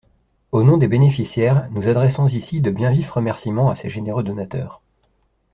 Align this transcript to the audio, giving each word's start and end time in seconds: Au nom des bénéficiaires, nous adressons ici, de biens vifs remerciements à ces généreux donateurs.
Au 0.51 0.63
nom 0.63 0.77
des 0.79 0.87
bénéficiaires, 0.87 1.69
nous 1.69 1.87
adressons 1.87 2.25
ici, 2.25 2.59
de 2.59 2.71
biens 2.71 2.89
vifs 2.89 3.11
remerciements 3.11 3.69
à 3.69 3.75
ces 3.75 3.91
généreux 3.91 4.23
donateurs. 4.23 4.81